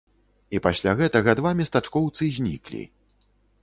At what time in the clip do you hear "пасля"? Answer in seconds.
0.67-0.95